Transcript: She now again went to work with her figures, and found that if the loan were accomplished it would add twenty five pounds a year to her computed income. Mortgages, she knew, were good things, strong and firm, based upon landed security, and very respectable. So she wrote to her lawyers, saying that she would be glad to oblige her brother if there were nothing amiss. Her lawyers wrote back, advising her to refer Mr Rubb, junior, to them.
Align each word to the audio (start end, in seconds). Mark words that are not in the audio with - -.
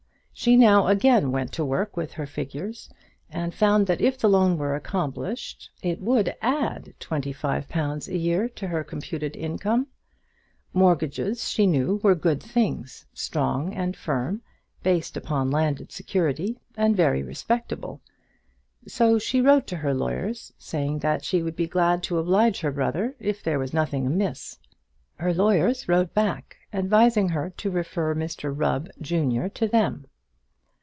She 0.33 0.55
now 0.57 0.87
again 0.87 1.31
went 1.31 1.51
to 1.53 1.63
work 1.65 1.95
with 1.95 2.13
her 2.13 2.25
figures, 2.25 2.89
and 3.29 3.53
found 3.53 3.85
that 3.85 4.01
if 4.01 4.17
the 4.17 4.27
loan 4.29 4.57
were 4.57 4.73
accomplished 4.75 5.69
it 5.83 6.01
would 6.01 6.33
add 6.41 6.95
twenty 6.99 7.31
five 7.31 7.69
pounds 7.69 8.07
a 8.07 8.17
year 8.17 8.49
to 8.49 8.67
her 8.69 8.83
computed 8.83 9.35
income. 9.35 9.85
Mortgages, 10.73 11.47
she 11.49 11.67
knew, 11.67 11.99
were 12.01 12.15
good 12.15 12.41
things, 12.41 13.05
strong 13.13 13.75
and 13.75 13.95
firm, 13.95 14.41
based 14.81 15.15
upon 15.15 15.51
landed 15.51 15.91
security, 15.91 16.57
and 16.75 16.97
very 16.97 17.21
respectable. 17.21 18.01
So 18.87 19.19
she 19.19 19.41
wrote 19.41 19.67
to 19.67 19.77
her 19.77 19.93
lawyers, 19.93 20.51
saying 20.57 20.99
that 20.99 21.23
she 21.23 21.43
would 21.43 21.57
be 21.57 21.67
glad 21.67 22.01
to 22.03 22.17
oblige 22.17 22.61
her 22.61 22.71
brother 22.71 23.15
if 23.19 23.43
there 23.43 23.59
were 23.59 23.67
nothing 23.73 24.07
amiss. 24.07 24.57
Her 25.17 25.35
lawyers 25.35 25.87
wrote 25.87 26.15
back, 26.15 26.57
advising 26.73 27.29
her 27.29 27.51
to 27.57 27.69
refer 27.69 28.15
Mr 28.15 28.51
Rubb, 28.57 28.89
junior, 28.99 29.47
to 29.49 29.67
them. 29.67 30.07